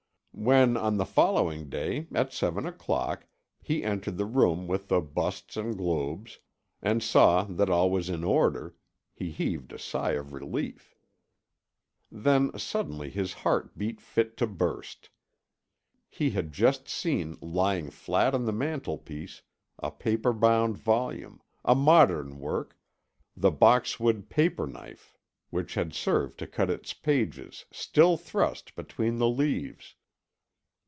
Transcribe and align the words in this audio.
When, 0.33 0.75
on 0.75 0.97
the 0.97 1.05
following 1.05 1.69
day 1.69 2.07
at 2.13 2.33
seven 2.33 2.65
o'clock 2.65 3.27
he 3.61 3.83
entered 3.83 4.17
the 4.17 4.25
room 4.25 4.65
with 4.65 4.87
the 4.87 4.99
busts 5.01 5.55
and 5.57 5.77
globes, 5.77 6.39
and 6.81 7.03
saw 7.03 7.43
that 7.43 7.69
all 7.69 7.91
was 7.91 8.09
in 8.09 8.23
order, 8.23 8.73
he 9.13 9.29
heaved 9.29 9.71
a 9.73 9.77
sigh 9.77 10.13
of 10.13 10.31
relief. 10.33 10.95
Then 12.11 12.57
suddenly 12.57 13.09
his 13.11 13.33
heart 13.33 13.77
beat 13.77 14.01
fit 14.01 14.35
to 14.37 14.47
burst. 14.47 15.09
He 16.09 16.31
had 16.31 16.51
just 16.53 16.87
seen 16.89 17.37
lying 17.41 17.91
flat 17.91 18.33
on 18.33 18.45
the 18.45 18.53
mantelpiece 18.53 19.41
a 19.79 19.91
paper 19.91 20.33
bound 20.33 20.75
volume, 20.77 21.41
a 21.65 21.75
modern 21.75 22.39
work, 22.39 22.79
the 23.37 23.51
boxwood 23.51 24.27
paper 24.29 24.65
knife 24.65 25.19
which 25.51 25.75
had 25.75 25.93
served 25.93 26.39
to 26.39 26.47
cut 26.47 26.71
its 26.71 26.93
pages 26.93 27.65
still 27.69 28.15
thrust 28.17 28.73
between 28.75 29.17
the 29.17 29.29
leaves. 29.29 29.93